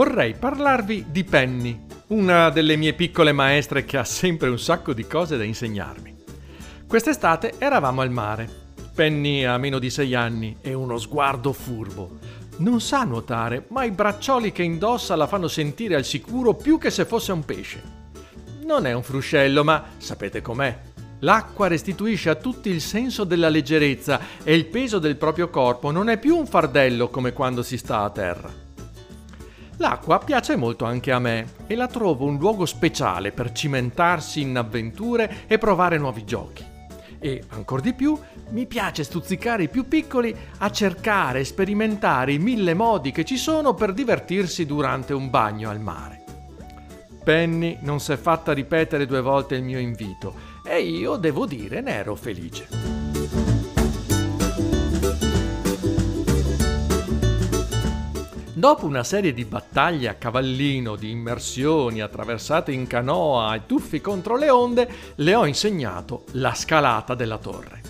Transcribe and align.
vorrei 0.00 0.32
parlarvi 0.32 1.08
di 1.10 1.24
Penny, 1.24 1.78
una 2.06 2.48
delle 2.48 2.76
mie 2.76 2.94
piccole 2.94 3.32
maestre 3.32 3.84
che 3.84 3.98
ha 3.98 4.04
sempre 4.04 4.48
un 4.48 4.58
sacco 4.58 4.94
di 4.94 5.06
cose 5.06 5.36
da 5.36 5.44
insegnarmi. 5.44 6.16
Quest'estate 6.88 7.56
eravamo 7.58 8.00
al 8.00 8.10
mare. 8.10 8.48
Penny 8.94 9.44
ha 9.44 9.58
meno 9.58 9.78
di 9.78 9.90
sei 9.90 10.14
anni 10.14 10.56
e 10.62 10.72
uno 10.72 10.96
sguardo 10.96 11.52
furbo. 11.52 12.16
Non 12.60 12.80
sa 12.80 13.04
nuotare, 13.04 13.66
ma 13.68 13.84
i 13.84 13.90
braccioli 13.90 14.52
che 14.52 14.62
indossa 14.62 15.16
la 15.16 15.26
fanno 15.26 15.48
sentire 15.48 15.96
al 15.96 16.06
sicuro 16.06 16.54
più 16.54 16.78
che 16.78 16.90
se 16.90 17.04
fosse 17.04 17.32
un 17.32 17.44
pesce. 17.44 17.82
Non 18.64 18.86
è 18.86 18.94
un 18.94 19.02
fruscello, 19.02 19.62
ma 19.64 19.84
sapete 19.98 20.40
com'è. 20.40 20.78
L'acqua 21.18 21.68
restituisce 21.68 22.30
a 22.30 22.36
tutti 22.36 22.70
il 22.70 22.80
senso 22.80 23.24
della 23.24 23.50
leggerezza 23.50 24.18
e 24.42 24.54
il 24.54 24.64
peso 24.64 24.98
del 24.98 25.16
proprio 25.16 25.50
corpo 25.50 25.90
non 25.90 26.08
è 26.08 26.18
più 26.18 26.38
un 26.38 26.46
fardello 26.46 27.10
come 27.10 27.34
quando 27.34 27.62
si 27.62 27.76
sta 27.76 28.00
a 28.00 28.08
terra. 28.08 28.68
L'acqua 29.80 30.18
piace 30.18 30.56
molto 30.56 30.84
anche 30.84 31.10
a 31.10 31.18
me 31.18 31.54
e 31.66 31.74
la 31.74 31.86
trovo 31.86 32.26
un 32.26 32.36
luogo 32.36 32.66
speciale 32.66 33.32
per 33.32 33.52
cimentarsi 33.52 34.42
in 34.42 34.54
avventure 34.58 35.46
e 35.46 35.56
provare 35.56 35.96
nuovi 35.96 36.24
giochi. 36.24 36.62
E 37.18 37.42
ancora 37.48 37.80
di 37.80 37.94
più, 37.94 38.18
mi 38.50 38.66
piace 38.66 39.04
stuzzicare 39.04 39.62
i 39.62 39.68
più 39.68 39.88
piccoli 39.88 40.36
a 40.58 40.70
cercare 40.70 41.40
e 41.40 41.44
sperimentare 41.44 42.34
i 42.34 42.38
mille 42.38 42.74
modi 42.74 43.10
che 43.10 43.24
ci 43.24 43.38
sono 43.38 43.72
per 43.72 43.94
divertirsi 43.94 44.66
durante 44.66 45.14
un 45.14 45.30
bagno 45.30 45.70
al 45.70 45.80
mare. 45.80 46.24
Penny 47.24 47.78
non 47.80 48.00
si 48.00 48.12
è 48.12 48.16
fatta 48.18 48.52
ripetere 48.52 49.06
due 49.06 49.22
volte 49.22 49.54
il 49.54 49.62
mio 49.62 49.78
invito 49.78 50.34
e 50.62 50.82
io, 50.82 51.16
devo 51.16 51.46
dire, 51.46 51.80
ne 51.80 51.92
ero 51.92 52.14
felice. 52.16 52.99
Dopo 58.60 58.84
una 58.84 59.04
serie 59.04 59.32
di 59.32 59.46
battaglie 59.46 60.08
a 60.08 60.16
cavallino, 60.16 60.94
di 60.94 61.10
immersioni, 61.10 62.02
attraversate 62.02 62.70
in 62.70 62.86
canoa 62.86 63.54
e 63.54 63.64
tuffi 63.64 64.02
contro 64.02 64.36
le 64.36 64.50
onde, 64.50 64.86
le 65.14 65.34
ho 65.34 65.46
insegnato 65.46 66.24
la 66.32 66.52
scalata 66.52 67.14
della 67.14 67.38
torre. 67.38 67.80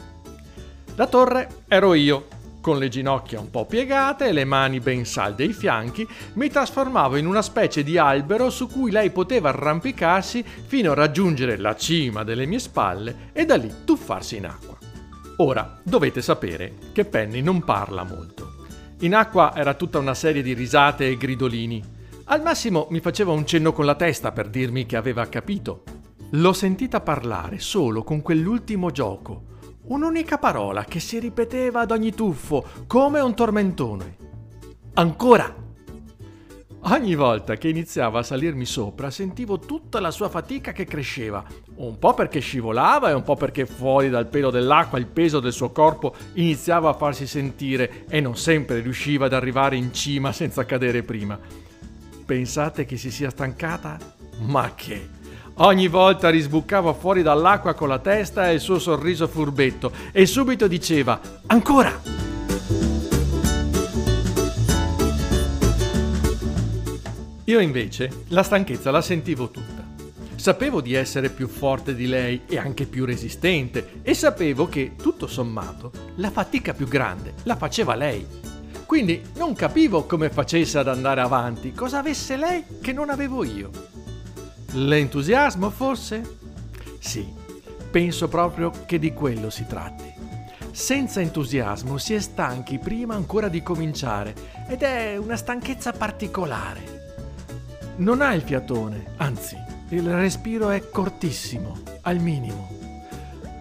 La 0.94 1.08
torre 1.08 1.64
ero 1.66 1.92
io, 1.94 2.28
con 2.60 2.78
le 2.78 2.88
ginocchia 2.88 3.40
un 3.40 3.50
po' 3.50 3.66
piegate 3.66 4.28
e 4.28 4.32
le 4.32 4.44
mani 4.44 4.78
ben 4.78 5.04
salde 5.04 5.42
ai 5.42 5.52
fianchi, 5.52 6.06
mi 6.34 6.48
trasformavo 6.48 7.16
in 7.16 7.26
una 7.26 7.42
specie 7.42 7.82
di 7.82 7.98
albero 7.98 8.48
su 8.48 8.68
cui 8.68 8.92
lei 8.92 9.10
poteva 9.10 9.48
arrampicarsi 9.48 10.44
fino 10.44 10.92
a 10.92 10.94
raggiungere 10.94 11.56
la 11.56 11.74
cima 11.74 12.22
delle 12.22 12.46
mie 12.46 12.60
spalle 12.60 13.30
e 13.32 13.44
da 13.44 13.56
lì 13.56 13.74
tuffarsi 13.84 14.36
in 14.36 14.46
acqua. 14.46 14.78
Ora, 15.38 15.80
dovete 15.82 16.22
sapere 16.22 16.74
che 16.92 17.04
Penny 17.04 17.40
non 17.40 17.64
parla 17.64 18.04
molto. 18.04 18.59
In 19.02 19.14
acqua 19.14 19.54
era 19.56 19.72
tutta 19.72 19.98
una 19.98 20.12
serie 20.12 20.42
di 20.42 20.52
risate 20.52 21.08
e 21.08 21.16
gridolini. 21.16 21.82
Al 22.24 22.42
massimo 22.42 22.86
mi 22.90 23.00
faceva 23.00 23.32
un 23.32 23.46
cenno 23.46 23.72
con 23.72 23.86
la 23.86 23.94
testa 23.94 24.30
per 24.30 24.50
dirmi 24.50 24.84
che 24.84 24.96
aveva 24.96 25.26
capito. 25.26 25.84
L'ho 26.32 26.52
sentita 26.52 27.00
parlare 27.00 27.60
solo 27.60 28.04
con 28.04 28.20
quell'ultimo 28.20 28.90
gioco. 28.90 29.44
Un'unica 29.84 30.36
parola 30.36 30.84
che 30.84 31.00
si 31.00 31.18
ripeteva 31.18 31.80
ad 31.80 31.92
ogni 31.92 32.12
tuffo, 32.12 32.62
come 32.86 33.20
un 33.20 33.34
tormentone. 33.34 34.16
Ancora! 34.94 35.68
Ogni 36.82 37.14
volta 37.14 37.56
che 37.56 37.68
iniziava 37.68 38.20
a 38.20 38.22
salirmi 38.22 38.64
sopra 38.64 39.10
sentivo 39.10 39.58
tutta 39.58 40.00
la 40.00 40.10
sua 40.10 40.30
fatica 40.30 40.72
che 40.72 40.86
cresceva, 40.86 41.44
un 41.76 41.98
po' 41.98 42.14
perché 42.14 42.40
scivolava 42.40 43.10
e 43.10 43.12
un 43.12 43.22
po' 43.22 43.36
perché 43.36 43.66
fuori 43.66 44.08
dal 44.08 44.28
pelo 44.28 44.50
dell'acqua 44.50 44.98
il 44.98 45.06
peso 45.06 45.40
del 45.40 45.52
suo 45.52 45.70
corpo 45.70 46.14
iniziava 46.34 46.88
a 46.88 46.94
farsi 46.94 47.26
sentire 47.26 48.06
e 48.08 48.20
non 48.20 48.34
sempre 48.34 48.80
riusciva 48.80 49.26
ad 49.26 49.34
arrivare 49.34 49.76
in 49.76 49.92
cima 49.92 50.32
senza 50.32 50.64
cadere 50.64 51.02
prima. 51.02 51.38
Pensate 52.24 52.86
che 52.86 52.96
si 52.96 53.10
sia 53.10 53.28
stancata? 53.28 53.98
Ma 54.38 54.72
che! 54.74 55.18
Ogni 55.56 55.88
volta 55.88 56.30
risbucava 56.30 56.94
fuori 56.94 57.20
dall'acqua 57.22 57.74
con 57.74 57.88
la 57.88 57.98
testa 57.98 58.48
e 58.48 58.54
il 58.54 58.60
suo 58.60 58.78
sorriso 58.78 59.28
furbetto 59.28 59.92
e 60.12 60.24
subito 60.24 60.66
diceva 60.66 61.20
Ancora! 61.46 62.29
Io 67.50 67.58
invece 67.58 68.26
la 68.28 68.44
stanchezza 68.44 68.92
la 68.92 69.02
sentivo 69.02 69.50
tutta. 69.50 69.84
Sapevo 70.36 70.80
di 70.80 70.94
essere 70.94 71.30
più 71.30 71.48
forte 71.48 71.96
di 71.96 72.06
lei 72.06 72.42
e 72.46 72.58
anche 72.58 72.86
più 72.86 73.04
resistente 73.04 73.94
e 74.02 74.14
sapevo 74.14 74.68
che, 74.68 74.94
tutto 74.94 75.26
sommato, 75.26 75.90
la 76.18 76.30
fatica 76.30 76.74
più 76.74 76.86
grande 76.86 77.34
la 77.42 77.56
faceva 77.56 77.96
lei. 77.96 78.24
Quindi 78.86 79.20
non 79.34 79.54
capivo 79.54 80.04
come 80.04 80.30
facesse 80.30 80.78
ad 80.78 80.86
andare 80.86 81.22
avanti, 81.22 81.72
cosa 81.72 81.98
avesse 81.98 82.36
lei 82.36 82.62
che 82.80 82.92
non 82.92 83.10
avevo 83.10 83.42
io. 83.42 83.70
L'entusiasmo 84.74 85.70
forse? 85.70 86.36
Sì, 87.00 87.26
penso 87.90 88.28
proprio 88.28 88.70
che 88.86 89.00
di 89.00 89.12
quello 89.12 89.50
si 89.50 89.66
tratti. 89.66 90.08
Senza 90.70 91.20
entusiasmo 91.20 91.98
si 91.98 92.14
è 92.14 92.20
stanchi 92.20 92.78
prima 92.78 93.16
ancora 93.16 93.48
di 93.48 93.60
cominciare 93.60 94.36
ed 94.68 94.82
è 94.82 95.16
una 95.16 95.34
stanchezza 95.34 95.90
particolare 95.90 96.99
non 98.00 98.22
ha 98.22 98.32
il 98.32 98.40
fiatone, 98.40 99.12
anzi, 99.18 99.56
il 99.90 100.08
respiro 100.14 100.70
è 100.70 100.88
cortissimo, 100.88 101.80
al 102.02 102.18
minimo. 102.18 102.68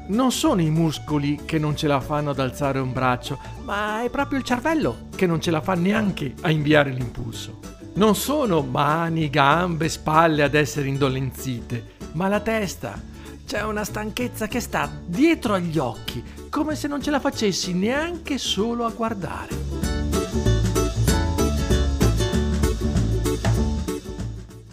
Non 0.08 0.32
sono 0.32 0.62
i 0.62 0.70
muscoli 0.70 1.42
che 1.46 1.60
non 1.60 1.76
ce 1.76 1.88
la 1.88 2.00
fanno 2.00 2.30
ad 2.30 2.40
alzare 2.40 2.80
un 2.80 2.94
braccio, 2.94 3.38
ma 3.64 4.02
è 4.02 4.10
proprio 4.10 4.40
il 4.40 4.46
cervello 4.46 5.08
che 5.16 5.28
non 5.28 5.42
ce 5.42 5.52
la 5.52 5.62
fa 5.62 5.74
neanche 5.74 6.36
a 6.42 6.52
inviare 6.52 6.92
l'impulso. 6.92 7.60
Non 7.96 8.16
sono 8.16 8.62
mani, 8.62 9.30
gambe, 9.30 9.90
spalle 9.90 10.42
ad 10.42 10.56
essere 10.56 10.88
indolenzite, 10.88 11.96
ma 12.14 12.30
la 12.30 12.40
testa. 12.40 13.00
C'è 13.46 13.64
una 13.64 13.84
stanchezza 13.84 14.48
che 14.48 14.62
sta 14.62 14.90
dietro 15.06 15.54
agli 15.54 15.78
occhi, 15.78 16.24
come 16.50 16.76
se 16.76 16.88
non 16.88 17.02
ce 17.02 17.12
la 17.12 17.20
facessi 17.20 17.74
neanche 17.74 18.38
solo 18.38 18.86
a 18.86 18.92
guardare. 18.92 19.69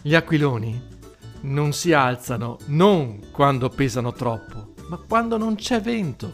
Gli 0.07 0.15
aquiloni 0.15 0.81
non 1.41 1.73
si 1.73 1.93
alzano 1.93 2.59
non 2.67 3.19
quando 3.33 3.69
pesano 3.69 4.13
troppo, 4.13 4.75
ma 4.89 4.99
quando 4.99 5.37
non 5.37 5.57
c'è 5.57 5.81
vento. 5.81 6.33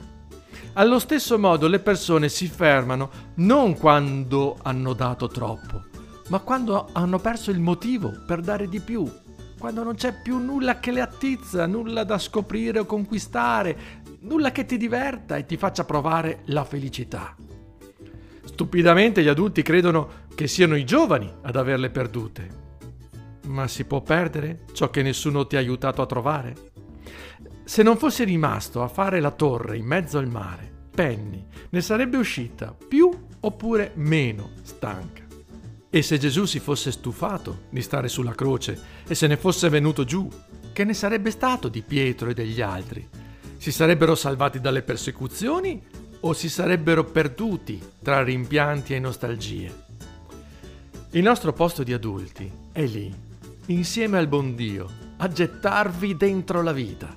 Allo 0.74 0.98
stesso 0.98 1.38
modo 1.38 1.68
le 1.68 1.78
persone 1.78 2.28
si 2.28 2.48
fermano 2.48 3.10
non 3.36 3.78
quando 3.78 4.58
hanno 4.60 4.92
dato 4.92 5.26
troppo, 5.26 5.84
ma 6.28 6.40
quando 6.40 6.90
hanno 6.92 7.18
perso 7.18 7.50
il 7.50 7.60
motivo 7.60 8.12
per 8.26 8.42
dare 8.42 8.68
di 8.68 8.80
più, 8.80 9.10
quando 9.58 9.82
non 9.82 9.94
c'è 9.94 10.20
più 10.20 10.36
nulla 10.36 10.78
che 10.78 10.90
le 10.90 11.00
attizza, 11.00 11.64
nulla 11.64 12.04
da 12.04 12.18
scoprire 12.18 12.80
o 12.80 12.84
conquistare, 12.84 14.02
nulla 14.20 14.52
che 14.52 14.66
ti 14.66 14.76
diverta 14.76 15.36
e 15.36 15.46
ti 15.46 15.56
faccia 15.56 15.86
provare 15.86 16.42
la 16.48 16.64
felicità. 16.64 17.34
Stupidamente 18.44 19.22
gli 19.22 19.28
adulti 19.28 19.62
credono 19.62 20.26
che 20.34 20.46
siano 20.46 20.76
i 20.76 20.84
giovani 20.84 21.32
ad 21.40 21.56
averle 21.56 21.88
perdute, 21.88 22.60
ma 23.46 23.68
si 23.68 23.84
può 23.84 24.00
perdere 24.00 24.64
ciò 24.72 24.90
che 24.90 25.02
nessuno 25.02 25.46
ti 25.46 25.56
ha 25.56 25.58
aiutato 25.58 26.02
a 26.02 26.06
trovare? 26.06 26.70
Se 27.64 27.82
non 27.82 27.96
fossi 27.96 28.24
rimasto 28.24 28.82
a 28.82 28.88
fare 28.88 29.20
la 29.20 29.30
torre 29.30 29.76
in 29.76 29.86
mezzo 29.86 30.18
al 30.18 30.28
mare, 30.28 30.70
Penny 30.94 31.44
ne 31.70 31.80
sarebbe 31.80 32.16
uscita 32.16 32.76
più 32.88 33.10
oppure 33.40 33.92
meno 33.94 34.50
stanca. 34.62 35.22
E 35.88 36.02
se 36.02 36.18
Gesù 36.18 36.44
si 36.44 36.58
fosse 36.58 36.90
stufato 36.90 37.64
di 37.70 37.82
stare 37.82 38.08
sulla 38.08 38.34
croce 38.34 38.78
e 39.06 39.14
se 39.14 39.26
ne 39.26 39.36
fosse 39.36 39.68
venuto 39.68 40.04
giù, 40.04 40.28
che 40.72 40.84
ne 40.84 40.94
sarebbe 40.94 41.30
stato 41.30 41.68
di 41.68 41.82
Pietro 41.82 42.30
e 42.30 42.34
degli 42.34 42.60
altri? 42.60 43.06
Si 43.58 43.70
sarebbero 43.70 44.14
salvati 44.14 44.60
dalle 44.60 44.82
persecuzioni 44.82 45.82
o 46.20 46.32
si 46.32 46.48
sarebbero 46.48 47.04
perduti 47.04 47.80
tra 48.02 48.22
rimpianti 48.22 48.94
e 48.94 48.98
nostalgie? 48.98 49.84
Il 51.10 51.22
nostro 51.22 51.52
posto 51.52 51.82
di 51.82 51.92
adulti 51.92 52.50
è 52.72 52.84
lì, 52.86 53.14
insieme 53.66 54.18
al 54.18 54.26
buon 54.26 54.54
Dio, 54.54 54.88
a 55.18 55.28
gettarvi 55.28 56.16
dentro 56.16 56.62
la 56.62 56.72
vita. 56.72 57.14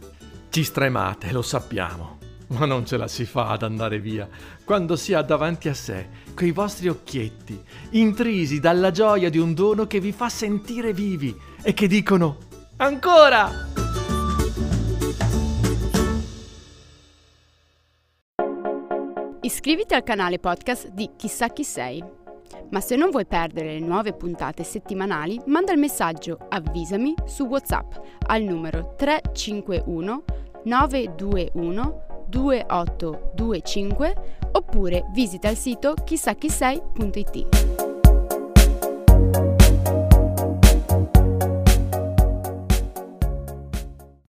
Ci 0.49 0.63
stremate, 0.63 1.31
lo 1.31 1.41
sappiamo, 1.41 2.17
ma 2.47 2.65
non 2.65 2.85
ce 2.85 2.97
la 2.97 3.07
si 3.07 3.25
fa 3.25 3.49
ad 3.49 3.63
andare 3.63 3.99
via 3.99 4.27
quando 4.63 4.95
si 4.95 5.13
ha 5.13 5.21
davanti 5.21 5.69
a 5.69 5.73
sé 5.73 6.23
quei 6.35 6.51
vostri 6.51 6.87
occhietti, 6.87 7.61
intrisi 7.91 8.59
dalla 8.59 8.91
gioia 8.91 9.29
di 9.29 9.37
un 9.37 9.53
dono 9.53 9.87
che 9.87 9.99
vi 9.99 10.11
fa 10.11 10.29
sentire 10.29 10.93
vivi 10.93 11.35
e 11.61 11.73
che 11.73 11.87
dicono 11.87 12.37
Ancora! 12.77 13.73
Iscriviti 19.41 19.93
al 19.93 20.03
canale 20.03 20.39
podcast 20.39 20.89
di 20.89 21.11
Chissà 21.15 21.49
chi 21.49 21.63
sei 21.63 22.03
ma 22.69 22.79
se 22.79 22.95
non 22.95 23.09
vuoi 23.09 23.25
perdere 23.25 23.73
le 23.73 23.79
nuove 23.79 24.13
puntate 24.13 24.63
settimanali, 24.63 25.41
manda 25.45 25.71
il 25.71 25.79
messaggio 25.79 26.37
Avvisami 26.49 27.13
su 27.25 27.45
WhatsApp 27.45 27.93
al 28.27 28.43
numero 28.43 28.93
351 28.95 30.23
921 30.63 32.03
2825 32.27 34.15
oppure 34.51 35.05
visita 35.13 35.49
il 35.49 35.57
sito 35.57 35.93
chissachisei.it. 36.03 37.64